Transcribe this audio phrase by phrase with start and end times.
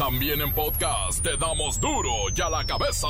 [0.00, 3.06] También en podcast te damos duro y a la cabeza.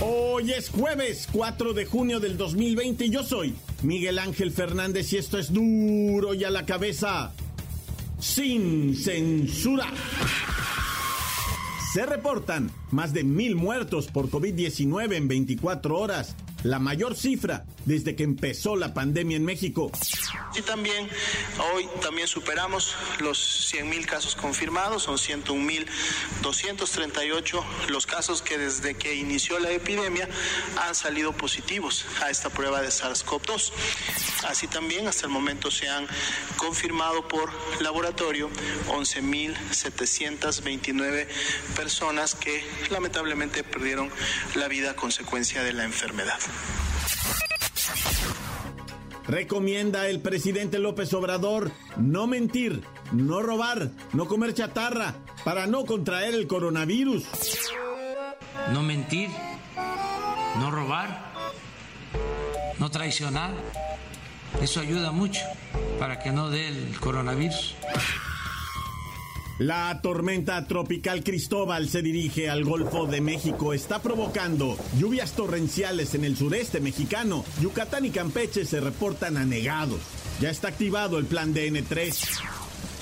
[0.00, 3.52] Hoy es jueves 4 de junio del 2020 y yo soy
[3.82, 7.32] Miguel Ángel Fernández y esto es duro y a la cabeza
[8.20, 9.88] sin censura.
[11.96, 16.36] Se reportan más de mil muertos por COVID-19 en 24 horas.
[16.62, 19.90] La mayor cifra desde que empezó la pandemia en México.
[20.54, 21.08] Y también
[21.72, 23.38] hoy también superamos los
[23.70, 25.86] 100 mil casos confirmados, son 101 mil
[26.42, 30.28] 238 los casos que desde que inició la epidemia
[30.82, 33.72] han salido positivos a esta prueba de SARS-CoV-2.
[34.48, 36.06] Así también hasta el momento se han
[36.56, 38.50] confirmado por laboratorio
[38.88, 41.28] 11 mil 729
[41.76, 44.10] personas que lamentablemente perdieron
[44.54, 46.38] la vida a consecuencia de la enfermedad.
[49.28, 52.82] Recomienda el presidente López Obrador no mentir,
[53.12, 57.24] no robar, no comer chatarra para no contraer el coronavirus.
[58.72, 59.28] No mentir,
[60.60, 61.32] no robar,
[62.78, 63.50] no traicionar.
[64.62, 65.44] Eso ayuda mucho
[65.98, 67.74] para que no dé el coronavirus.
[69.58, 73.72] La tormenta tropical Cristóbal se dirige al Golfo de México.
[73.72, 77.42] Está provocando lluvias torrenciales en el sureste mexicano.
[77.62, 80.00] Yucatán y Campeche se reportan anegados.
[80.40, 82.55] Ya está activado el plan DN3.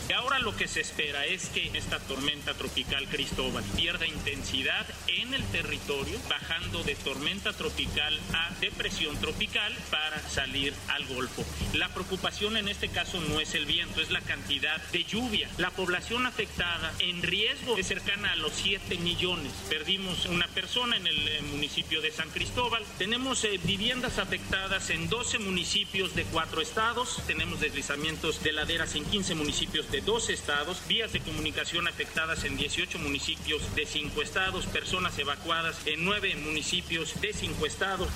[0.08, 5.32] Y ahora lo que se espera es que esta tormenta tropical Cristóbal pierda intensidad en
[5.32, 11.44] el territorio, bajando de tormenta tropical a depresión tropical para salir al Golfo.
[11.72, 15.48] La preocupación en este caso no es el viento, es la cantidad de lluvia.
[15.56, 19.52] La población afectada en riesgo es cercana a los 7 millones.
[19.70, 22.84] Perdimos una persona en el eh, municipio de San Cristóbal.
[22.98, 27.22] Tenemos eh, viviendas afectadas en 12 municipios de 4 estados.
[27.26, 32.56] Tenemos deslizamientos de laderas en 15 municipios de dos estados, vías de comunicación afectadas en
[32.56, 38.08] 18 municipios de cinco estados, personas evacuadas en nueve municipios de cinco estados.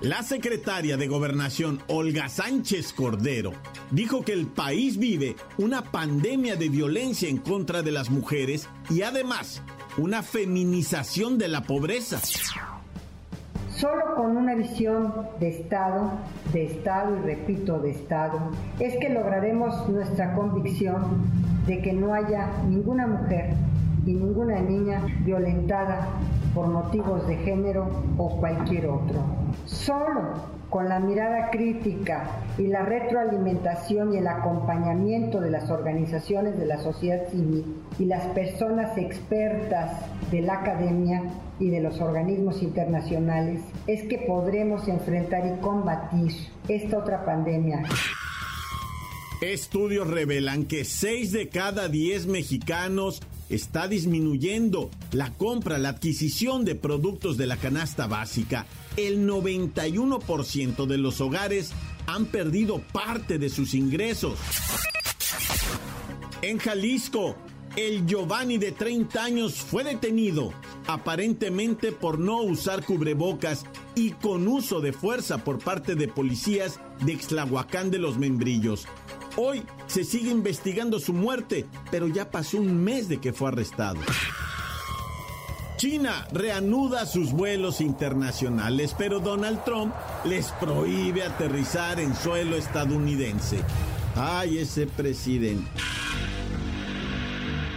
[0.00, 3.52] La secretaria de Gobernación, Olga Sánchez Cordero,
[3.90, 9.02] dijo que el país vive una pandemia de violencia en contra de las mujeres y
[9.02, 9.60] además
[9.98, 12.22] una feminización de la pobreza.
[13.84, 16.12] Solo con una visión de Estado,
[16.54, 18.38] de Estado y repito, de Estado,
[18.80, 21.26] es que lograremos nuestra convicción
[21.66, 23.52] de que no haya ninguna mujer
[24.06, 26.08] y ninguna niña violentada
[26.54, 27.86] por motivos de género
[28.16, 29.20] o cualquier otro.
[29.66, 30.32] Solo
[30.74, 36.82] con la mirada crítica y la retroalimentación y el acompañamiento de las organizaciones de la
[36.82, 37.64] sociedad civil
[37.96, 39.92] y las personas expertas
[40.32, 41.22] de la academia
[41.60, 46.32] y de los organismos internacionales es que podremos enfrentar y combatir
[46.66, 47.84] esta otra pandemia.
[49.40, 56.74] Estudios revelan que 6 de cada 10 mexicanos está disminuyendo la compra, la adquisición de
[56.74, 58.66] productos de la canasta básica.
[58.96, 61.72] El 91% de los hogares
[62.06, 64.38] han perdido parte de sus ingresos.
[66.42, 67.36] En Jalisco,
[67.76, 70.52] el Giovanni de 30 años fue detenido
[70.86, 77.12] aparentemente por no usar cubrebocas y con uso de fuerza por parte de policías de
[77.12, 78.86] Exlahuacán de los Membrillos.
[79.36, 84.00] Hoy se sigue investigando su muerte, pero ya pasó un mes de que fue arrestado.
[85.84, 89.92] China reanuda sus vuelos internacionales, pero Donald Trump
[90.24, 93.58] les prohíbe aterrizar en suelo estadounidense.
[94.16, 95.70] Ay, ese presidente.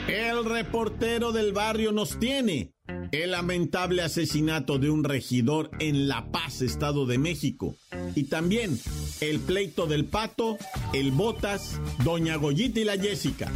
[0.08, 2.72] El reportero del barrio nos tiene
[3.12, 7.76] el lamentable asesinato de un regidor en La Paz, Estado de México.
[8.16, 8.80] Y también
[9.20, 10.58] el pleito del pato,
[10.94, 13.52] el botas, doña Goyita y la Jessica.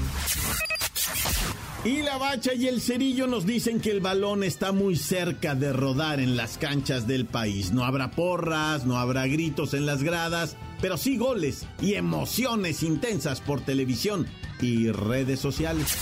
[1.84, 5.74] Y la bacha y el cerillo nos dicen que el balón está muy cerca de
[5.74, 7.72] rodar en las canchas del país.
[7.72, 13.42] No habrá porras, no habrá gritos en las gradas, pero sí goles y emociones intensas
[13.42, 14.28] por televisión
[14.62, 15.98] y redes sociales.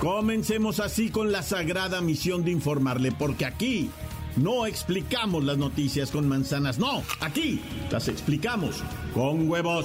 [0.00, 3.90] Comencemos así con la sagrada misión de informarle, porque aquí
[4.36, 7.60] no explicamos las noticias con manzanas, no, aquí
[7.90, 8.82] las explicamos
[9.12, 9.84] con huevos.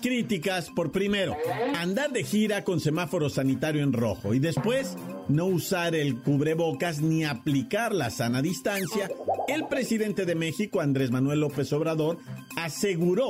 [0.00, 1.36] Críticas por primero,
[1.76, 4.96] andar de gira con semáforo sanitario en rojo y después
[5.28, 9.10] no usar el cubrebocas ni aplicar la sana distancia,
[9.48, 12.18] el presidente de México, Andrés Manuel López Obrador,
[12.56, 13.28] aseguró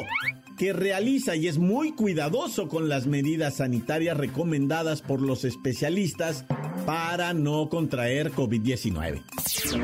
[0.61, 6.45] que realiza y es muy cuidadoso con las medidas sanitarias recomendadas por los especialistas
[6.85, 9.23] para no contraer COVID-19.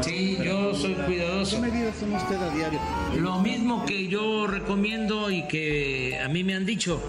[0.02, 1.56] Sí, yo soy cuidadoso.
[1.56, 2.78] ¿Qué medidas toma usted a diario?
[3.18, 7.02] Lo mismo que yo recomiendo y que a mí me han dicho.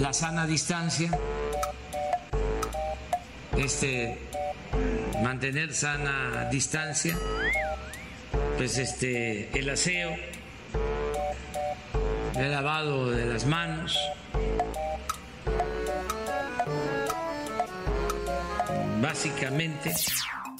[0.00, 1.16] La sana distancia.
[3.56, 4.18] Este
[5.22, 7.16] mantener sana distancia.
[8.56, 10.16] Pues este el aseo
[12.40, 13.98] el lavado de las manos.
[19.02, 19.92] Básicamente.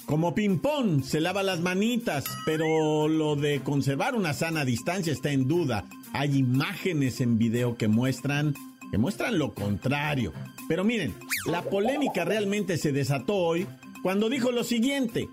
[0.05, 5.47] Como ping-pong, se lava las manitas, pero lo de conservar una sana distancia está en
[5.47, 5.85] duda.
[6.13, 8.53] Hay imágenes en video que muestran
[8.91, 10.33] que muestran lo contrario.
[10.67, 13.65] Pero miren, la polémica realmente se desató hoy
[14.03, 15.29] cuando dijo lo siguiente.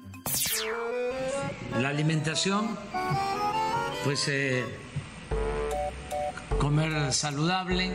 [1.80, 2.68] La alimentación,
[4.04, 4.64] pues eh,
[6.68, 7.90] comer saludable,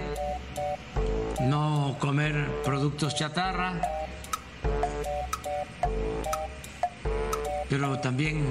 [1.41, 2.33] no comer
[2.63, 3.79] productos chatarra,
[7.69, 8.43] pero también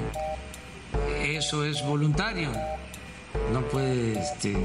[1.25, 2.51] eso es voluntario,
[3.53, 4.57] no puede este,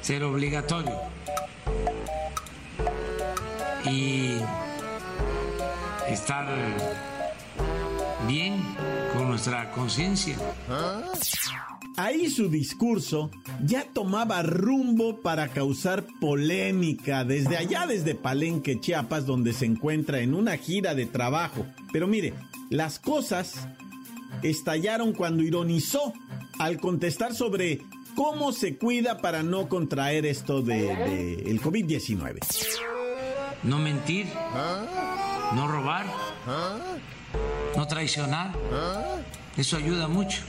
[0.00, 0.96] ser obligatorio.
[3.86, 4.36] Y
[6.08, 6.46] estar
[8.28, 8.62] bien
[9.12, 10.36] con nuestra conciencia.
[11.96, 13.30] Ahí su discurso
[13.64, 20.34] ya tomaba rumbo para causar polémica desde allá, desde Palenque, Chiapas, donde se encuentra en
[20.34, 21.64] una gira de trabajo.
[21.92, 22.34] Pero mire,
[22.68, 23.68] las cosas
[24.42, 26.12] estallaron cuando ironizó
[26.58, 27.82] al contestar sobre
[28.16, 32.40] cómo se cuida para no contraer esto de, el COVID-19.
[33.62, 34.26] No mentir,
[35.54, 36.06] no robar,
[37.76, 38.52] no traicionar.
[39.56, 40.42] Eso ayuda mucho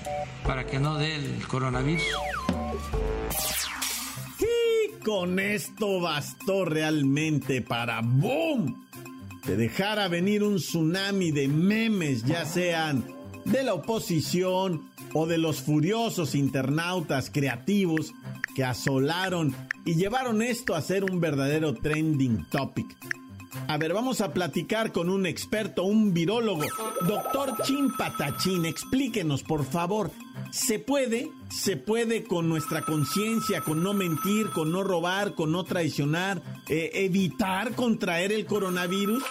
[0.45, 2.03] para que no dé el coronavirus.
[4.39, 8.87] Y con esto bastó realmente para ¡boom!
[9.45, 13.05] De dejara venir un tsunami de memes, ya sean
[13.45, 18.11] de la oposición o de los furiosos internautas creativos
[18.55, 19.55] que asolaron
[19.85, 22.87] y llevaron esto a ser un verdadero trending topic.
[23.67, 26.63] A ver, vamos a platicar con un experto, un virólogo.
[27.01, 30.11] Doctor Chin Patachín, explíquenos, por favor.
[30.51, 31.31] ¿Se puede?
[31.49, 36.91] ¿Se puede con nuestra conciencia, con no mentir, con no robar, con no traicionar, eh,
[36.93, 39.23] evitar contraer el coronavirus?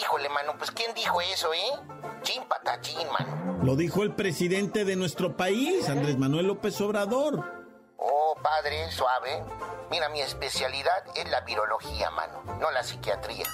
[0.00, 2.18] Híjole, mano, pues ¿quién dijo eso, eh?
[2.22, 3.62] Chin Patachín, mano.
[3.62, 7.55] Lo dijo el presidente de nuestro país, Andrés Manuel López Obrador.
[7.98, 9.42] Oh, padre, suave.
[9.90, 13.44] Mira, mi especialidad es la virología, mano, no la psiquiatría.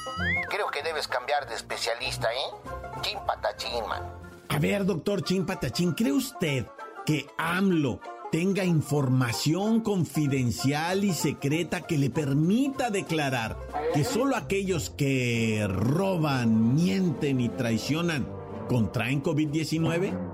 [0.48, 3.00] Creo que debes cambiar de especialista, ¿eh?
[3.02, 4.10] Chin patachín, mano.
[4.48, 6.66] A ver, doctor Chin patachín, ¿cree usted
[7.06, 8.00] que AMLO
[8.30, 13.56] tenga información confidencial y secreta que le permita declarar
[13.94, 18.26] que solo aquellos que roban, mienten y traicionan
[18.68, 20.31] contraen COVID-19?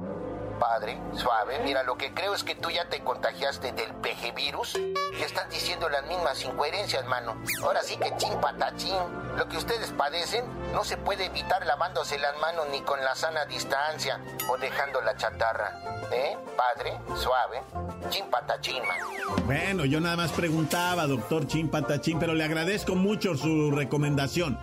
[0.58, 4.74] Padre, suave, mira, lo que creo es que tú ya te contagiaste del peje virus
[4.76, 7.36] y estás diciendo las mismas incoherencias, mano.
[7.62, 8.96] Ahora sí que chin patachín.
[9.36, 13.44] Lo que ustedes padecen no se puede evitar lavándose las manos ni con la sana
[13.46, 15.78] distancia o dejando la chatarra.
[16.10, 16.36] ¿Eh?
[16.56, 17.62] Padre, suave,
[18.10, 19.06] chin patachín, mano.
[19.44, 24.58] Bueno, yo nada más preguntaba, doctor chin patachín, pero le agradezco mucho su recomendación.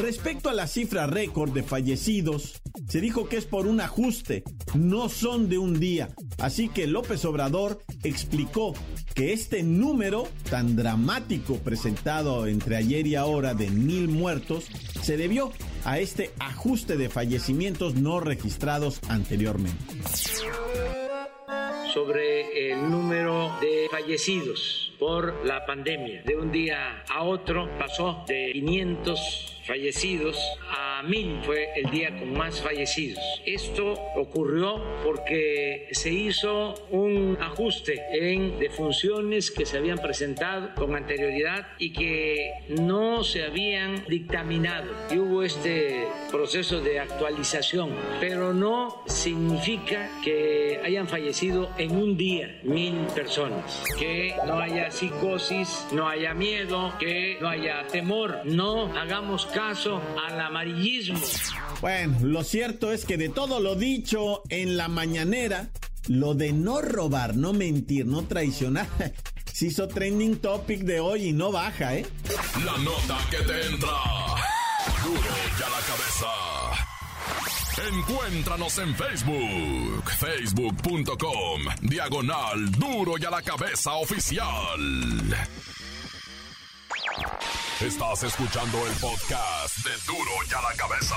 [0.00, 4.42] Respecto a la cifra récord de fallecidos, se dijo que es por un ajuste,
[4.74, 6.08] no son de un día.
[6.38, 8.74] Así que López Obrador explicó
[9.14, 14.66] que este número tan dramático presentado entre ayer y ahora de mil muertos
[15.02, 15.52] se debió
[15.84, 19.94] a este ajuste de fallecimientos no registrados anteriormente
[21.92, 26.22] sobre el número de fallecidos por la pandemia.
[26.22, 30.36] De un día a otro pasó de 500 fallecidos
[30.68, 33.20] a mil fue el día con más fallecidos.
[33.46, 41.68] Esto ocurrió porque se hizo un ajuste en defunciones que se habían presentado con anterioridad
[41.78, 44.90] y que no se habían dictaminado.
[45.08, 52.58] Y hubo este proceso de actualización, pero no significa que hayan fallecido en un día
[52.64, 58.40] mil personas, que no haya psicosis, no haya miedo, que no haya temor.
[58.44, 61.20] No hagamos caso al amarillismo.
[61.80, 65.68] Bueno, lo cierto es que de todo lo dicho en la mañanera,
[66.08, 68.88] lo de no robar, no mentir, no traicionar,
[69.52, 72.06] se hizo trending topic de hoy y no baja, ¿eh?
[72.64, 73.90] La nota que te entra.
[75.04, 76.26] Duro ya la cabeza.
[77.92, 84.78] Encuéntranos en Facebook, facebook.com, diagonal duro y a la cabeza oficial.
[87.80, 91.14] Estás escuchando el podcast de Duro y a la cabeza.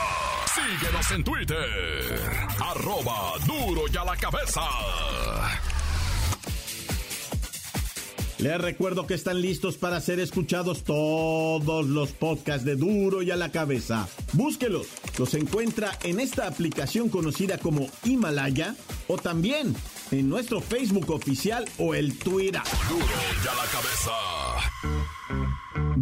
[0.56, 2.22] Síguenos en Twitter,
[2.58, 4.62] arroba duro y a la cabeza.
[8.38, 13.36] Les recuerdo que están listos para ser escuchados todos los podcasts de Duro y a
[13.36, 14.08] la cabeza.
[14.32, 14.88] Búsquelos.
[15.18, 18.74] Los encuentra en esta aplicación conocida como Himalaya
[19.10, 19.76] o también
[20.12, 22.62] en nuestro Facebook oficial o el Twitter.
[22.88, 23.06] Duro
[23.44, 25.13] y a la cabeza.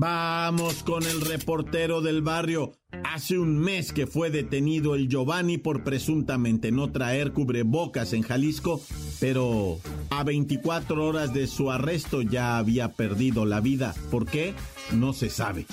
[0.02, 2.72] Vamos con el reportero del barrio.
[3.04, 8.82] Hace un mes que fue detenido el Giovanni por presuntamente no traer cubrebocas en Jalisco,
[9.20, 9.78] pero
[10.10, 13.94] a 24 horas de su arresto ya había perdido la vida.
[14.10, 14.56] ¿Por qué?
[14.92, 15.68] No se sabe.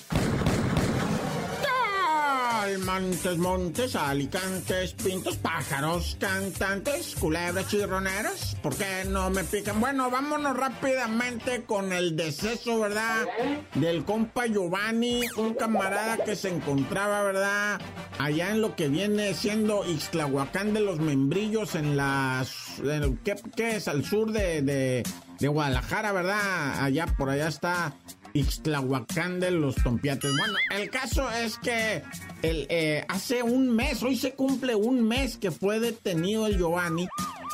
[2.77, 8.57] Montes, montes, alicantes, pintos, pájaros, cantantes, culebras, chirroneras.
[8.63, 9.81] ¿Por qué no me pican?
[9.81, 13.27] Bueno, vámonos rápidamente con el deceso, ¿verdad?
[13.75, 17.81] Del compa Giovanni, un camarada que se encontraba, ¿verdad?
[18.19, 22.81] Allá en lo que viene siendo Ixtlahuacán de los Membrillos, en las...
[23.25, 23.89] ¿qué, qué, es?
[23.89, 25.05] Al sur de,
[25.39, 26.83] de Guadalajara, ¿verdad?
[26.83, 27.95] Allá, por allá está
[28.35, 30.31] Ixtlahuacán de los Tompiates.
[30.37, 32.03] Bueno, el caso es que
[32.43, 37.09] el, eh, hace un mes, hoy se cumple un mes que fue detenido el Giovanni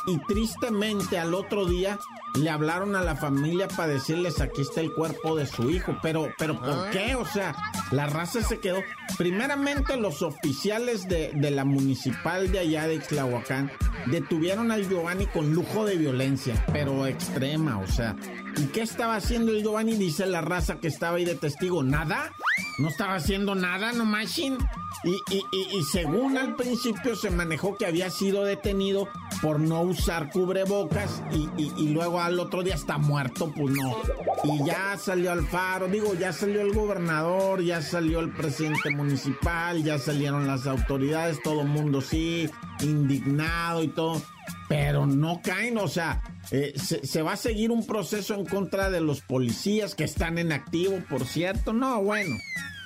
[0.07, 1.97] y tristemente al otro día
[2.37, 5.97] le hablaron a la familia para decirles aquí está el cuerpo de su hijo.
[6.01, 7.15] Pero, pero ¿por qué?
[7.15, 7.55] O sea,
[7.91, 8.81] la raza se quedó.
[9.17, 13.71] Primeramente los oficiales de, de la municipal de allá de Ixtlahuacán
[14.07, 18.15] detuvieron al Giovanni con lujo de violencia, pero extrema, o sea.
[18.57, 19.95] ¿Y qué estaba haciendo el Giovanni?
[19.95, 21.83] Dice la raza que estaba ahí de testigo.
[21.83, 22.31] ¿Nada?
[22.77, 24.57] No estaba haciendo nada, no machine.
[25.03, 29.07] Y, y, y, y, según al principio se manejó que había sido detenido
[29.45, 33.95] por no usar cubrebocas y, luego al otro día está muerto, pues no.
[34.43, 39.83] Y ya salió al faro, digo, ya salió el gobernador, ya salió el presidente municipal,
[39.83, 42.49] ya salieron las autoridades, todo el mundo sí,
[42.81, 44.19] indignado y todo.
[44.67, 48.89] Pero no caen, o sea, eh, se, se, va a seguir un proceso en contra
[48.89, 51.71] de los policías que están en activo, por cierto.
[51.71, 52.35] No, bueno.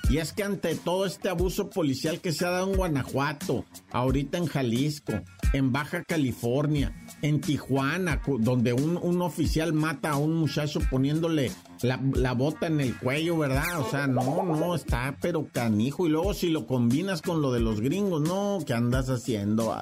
[0.10, 4.40] Y es que ante todo este abuso policial que se ha dado en Guanajuato, ahorita
[4.40, 5.22] en Jalisco,
[5.54, 11.52] en Baja California, en Tijuana, donde un, un oficial mata a un muchacho poniéndole
[11.82, 13.80] la, la, bota en el cuello, ¿verdad?
[13.80, 16.06] O sea, no, no, está pero canijo.
[16.06, 19.76] Y luego si lo combinas con lo de los gringos, no, ¿qué andas haciendo?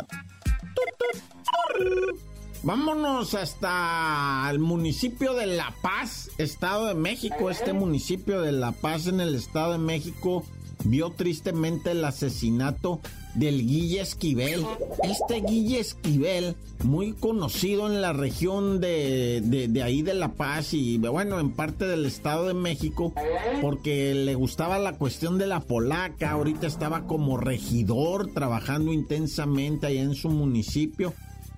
[2.63, 7.49] Vámonos hasta el municipio de La Paz, Estado de México.
[7.49, 10.43] Este municipio de La Paz en el Estado de México
[10.83, 13.01] vio tristemente el asesinato
[13.35, 14.65] del Guille Esquivel.
[15.03, 20.97] Este Guille Esquivel, muy conocido en la región de, de, ahí de La Paz y
[20.97, 23.13] bueno, en parte del Estado de México,
[23.61, 26.31] porque le gustaba la cuestión de la polaca.
[26.31, 31.13] Ahorita estaba como regidor trabajando intensamente ahí en su municipio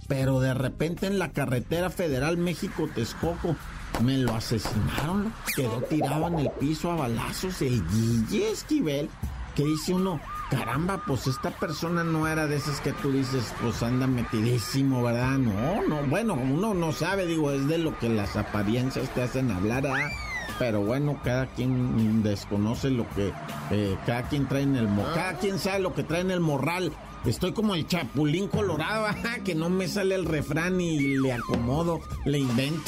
[0.07, 3.55] pero de repente en la carretera federal México-Texcoco
[4.03, 9.09] me lo asesinaron, quedó tirado en el piso a balazos el Guille Esquivel,
[9.55, 13.83] que dice uno, caramba, pues esta persona no era de esas que tú dices, pues
[13.83, 15.37] anda metidísimo, ¿verdad?
[15.37, 19.51] No, no, bueno, uno no sabe, digo, es de lo que las apariencias te hacen
[19.51, 20.09] hablar, ¿ah?
[20.57, 23.31] Pero bueno, cada quien desconoce lo que
[23.71, 26.39] eh, cada quien trae en el morral, cada quien sabe lo que trae en el
[26.39, 26.91] morral.
[27.25, 29.07] Estoy como el chapulín colorado,
[29.45, 32.81] que no me sale el refrán y le acomodo, le invento.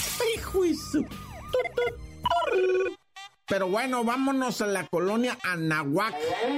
[0.54, 1.06] ¡Hijo
[3.48, 6.14] Pero bueno, vámonos a la colonia Anahuac.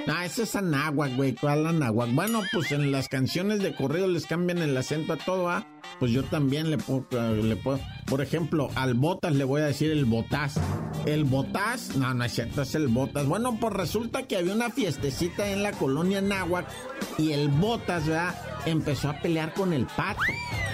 [0.07, 1.33] Ah, ese es Anahuac, güey.
[1.33, 2.13] ¿Cuál Anahuac?
[2.13, 5.65] Bueno, pues en las canciones de corrido les cambian el acento a todo, ¿ah?
[5.99, 7.79] Pues yo también le puedo, le puedo.
[8.05, 10.59] Por ejemplo, al Botas le voy a decir el Botas.
[11.05, 13.25] El Botas, no, no es cierto, es el Botas.
[13.25, 16.65] Bueno, pues resulta que había una fiestecita en la colonia Náhuac
[17.17, 18.35] y el Botas, ¿verdad?
[18.65, 20.21] Empezó a pelear con el pato.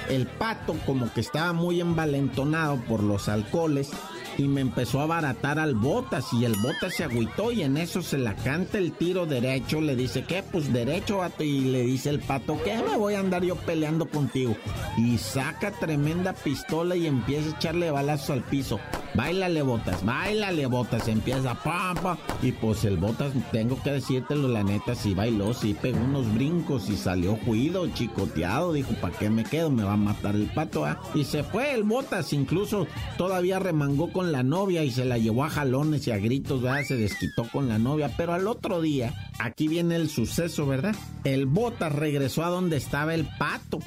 [0.10, 3.92] El pato como que estaba muy envalentonado por los alcoholes
[4.40, 8.02] y me empezó a baratar al Botas y el Botas se agüitó y en eso
[8.02, 10.44] se la canta el tiro derecho, le dice, ¿qué?
[10.44, 14.10] Pues derecho, vato, y le dice el pato, ¿qué me voy a andar yo peleando
[14.10, 14.56] contigo?
[14.98, 18.80] Y saca tremenda pistola y empieza a echarle balazos al piso.
[19.14, 24.96] Báilale botas, báilale botas, empieza pa, Y pues el botas, tengo que decírtelo la neta,
[24.96, 28.74] sí bailó, sí pegó unos brincos y salió juido, chicoteado.
[28.74, 29.70] Dijo, ¿para qué me quedo?
[29.70, 31.00] Me va a matar el pato, ¿ah?
[31.16, 32.88] Y se fue el botas, incluso
[33.18, 36.84] todavía remangó con la novia y se la llevó a jalones y a gritos, ¿verdad?
[36.84, 38.14] Se desquitó con la novia.
[38.16, 40.96] Pero al otro día, aquí viene el suceso, ¿verdad?
[41.24, 43.80] El botas regresó a donde estaba el pato.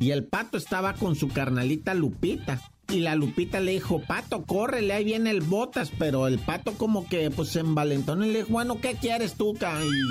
[0.00, 2.60] Y el pato estaba con su carnalita Lupita.
[2.88, 5.90] Y la Lupita le dijo, Pato, córrele, ahí viene el Botas.
[5.98, 9.56] Pero el Pato como que pues se envalentó y le dijo, bueno, ¿qué quieres tú,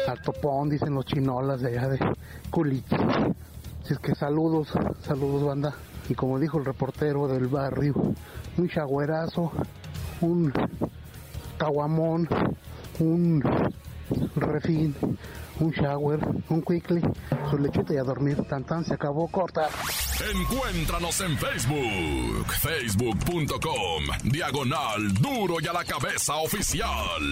[0.09, 1.99] al topón, dicen los chinolas de allá de
[2.51, 2.97] Culichi.
[3.85, 4.69] Así es que saludos,
[5.03, 5.75] saludos banda.
[6.09, 7.95] Y como dijo el reportero del barrio,
[8.57, 9.53] un chagüerazo,
[10.21, 10.53] un
[11.59, 12.29] caguamón,
[13.01, 13.43] un
[14.37, 14.95] refín,
[15.61, 17.03] un shower, un quickly,
[17.51, 18.43] su lechita y a dormir.
[18.49, 19.69] Tan tan se acabó corta.
[20.21, 27.23] Encuéntranos en Facebook, facebook.com, diagonal duro y a la cabeza oficial.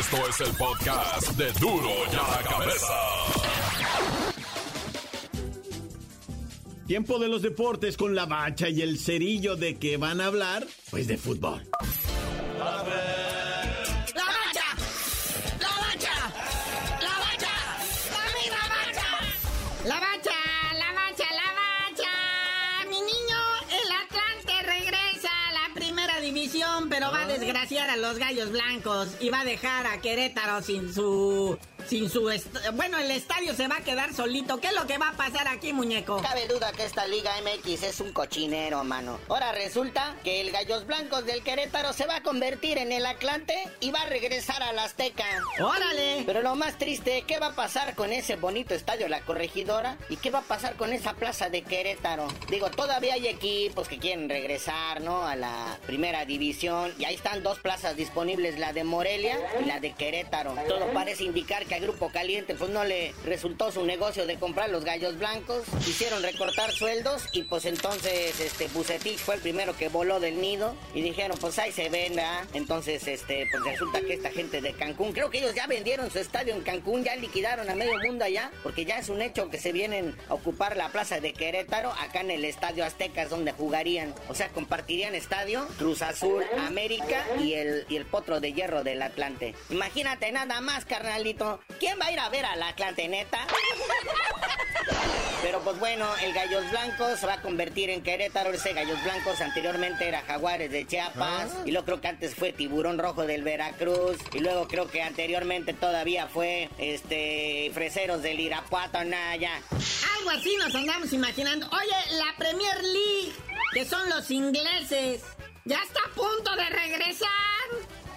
[0.00, 2.94] Esto es el podcast de duro y a la cabeza.
[6.86, 10.66] Tiempo de los deportes con la bacha y el cerillo de que van a hablar,
[10.90, 11.62] pues de fútbol.
[27.62, 31.56] Desgraciar a los gallos blancos y va a dejar a Querétaro sin su
[31.92, 32.22] sin su...
[32.72, 34.58] Bueno, el estadio se va a quedar solito.
[34.58, 36.22] ¿Qué es lo que va a pasar aquí, muñeco?
[36.22, 39.18] Cabe duda que esta Liga MX es un cochinero, mano.
[39.28, 43.54] Ahora resulta que el Gallos Blancos del Querétaro se va a convertir en el Atlante
[43.80, 45.24] y va a regresar al Azteca.
[45.60, 46.22] ¡Órale!
[46.24, 49.98] Pero lo más triste, ¿qué va a pasar con ese bonito estadio La Corregidora?
[50.08, 52.26] ¿Y qué va a pasar con esa plaza de Querétaro?
[52.48, 55.26] Digo, todavía hay equipos que quieren regresar, ¿no?
[55.26, 56.94] A la primera división.
[56.98, 60.54] Y ahí están dos plazas disponibles, la de Morelia y la de Querétaro.
[60.66, 64.70] Todo parece indicar que a Grupo Caliente pues no le resultó su negocio de comprar
[64.70, 69.88] los gallos blancos, hicieron recortar sueldos y pues entonces este Bucetich fue el primero que
[69.88, 74.30] voló del nido y dijeron pues ahí se venda, entonces este pues resulta que esta
[74.30, 77.74] gente de Cancún, creo que ellos ya vendieron su estadio en Cancún, ya liquidaron a
[77.74, 81.20] medio mundo allá, porque ya es un hecho que se vienen a ocupar la plaza
[81.20, 86.44] de Querétaro, acá en el estadio Aztecas donde jugarían, o sea compartirían estadio Cruz Azul
[86.66, 89.54] América y el, y el potro de hierro del Atlante.
[89.70, 91.60] Imagínate nada más, carnalito.
[91.78, 93.46] ¿Quién va a ir a ver al Atlante, neta?
[95.42, 98.50] Pero pues bueno, el Gallos Blancos se va a convertir en Querétaro.
[98.50, 101.50] Ese Gallos Blancos anteriormente era Jaguares de Chiapas.
[101.52, 101.62] Ah.
[101.64, 104.18] Y luego creo que antes fue Tiburón Rojo del Veracruz.
[104.32, 109.60] Y luego creo que anteriormente todavía fue este Freseros del Irapuato, Naya.
[110.18, 111.68] Algo así nos andamos imaginando.
[111.70, 113.32] Oye, la Premier League,
[113.74, 115.22] que son los ingleses,
[115.64, 117.51] ya está a punto de regresar.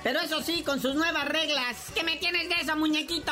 [0.05, 1.77] Pero eso sí, con sus nuevas reglas.
[1.95, 3.31] ¿Qué me tienes de eso, muñequito?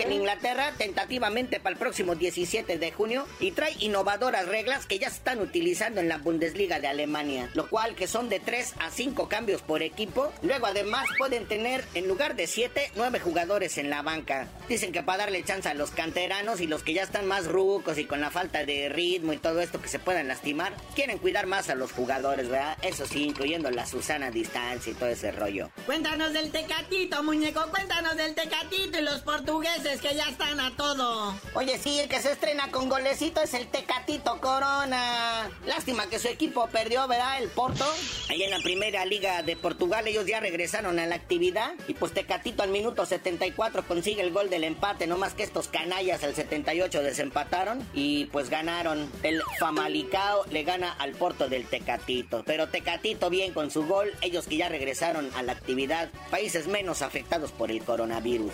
[0.00, 5.10] En Inglaterra, tentativamente para el próximo 17 de junio, y trae innovadoras reglas que ya
[5.10, 8.90] se están utilizando en la Bundesliga de Alemania, lo cual que son de 3 a
[8.90, 10.32] 5 cambios por equipo.
[10.40, 14.48] Luego además pueden tener, en lugar de 7, 9 jugadores en la banca.
[14.66, 17.98] Dicen que para darle chance a los canteranos y los que ya están más rucos
[17.98, 21.44] y con la falta de ritmo y todo esto que se puedan lastimar, quieren cuidar
[21.46, 22.78] más a los jugadores, ¿verdad?
[22.80, 25.68] Eso sí, incluyendo la Susana Distancia y todo ese rollo.
[25.84, 27.66] Cuenta Cuéntanos del Tecatito, muñeco.
[27.70, 31.34] Cuéntanos del Tecatito y los portugueses que ya están a todo.
[31.54, 35.50] Oye, sí, el que se estrena con golecito es el Tecatito Corona.
[35.66, 37.42] Lástima que su equipo perdió, ¿verdad?
[37.42, 37.84] El Porto.
[38.30, 41.72] Ahí en la primera liga de Portugal ellos ya regresaron a la actividad.
[41.88, 45.08] Y pues Tecatito al minuto 74 consigue el gol del empate.
[45.08, 47.84] No más que estos canallas al 78 desempataron.
[47.92, 49.10] Y pues ganaron.
[49.24, 52.44] El Famalicao le gana al Porto del Tecatito.
[52.46, 54.14] Pero Tecatito bien con su gol.
[54.20, 58.52] Ellos que ya regresaron a la actividad países menos afectados por el coronavirus.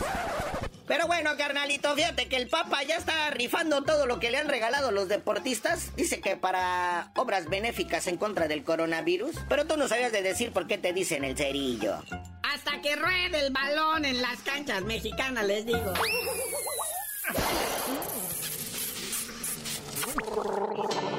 [0.91, 4.49] Pero bueno, carnalito, fíjate que el Papa ya está rifando todo lo que le han
[4.49, 5.95] regalado los deportistas.
[5.95, 9.37] Dice que para obras benéficas en contra del coronavirus.
[9.49, 12.03] Pero tú no sabías de decir por qué te dicen el cerillo.
[12.43, 15.95] Hasta que ruede el balón en las canchas mexicanas, les digo.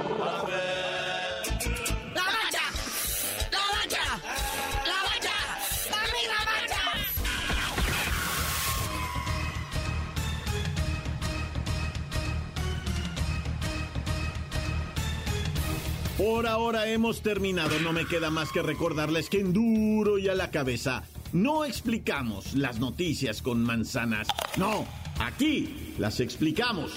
[16.21, 17.79] Por ahora hemos terminado.
[17.79, 21.01] No me queda más que recordarles que en duro y a la cabeza
[21.34, 24.27] no explicamos las noticias con manzanas.
[24.55, 24.86] No,
[25.19, 26.91] aquí las explicamos.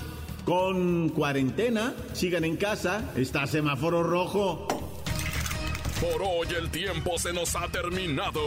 [0.45, 4.69] Con cuarentena, sigan en casa, está semáforo rojo.
[6.03, 8.43] Por hoy el tiempo se nos ha terminado.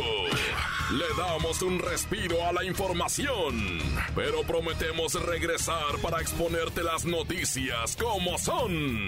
[0.92, 3.80] Le damos un respiro a la información,
[4.14, 9.08] pero prometemos regresar para exponerte las noticias como son.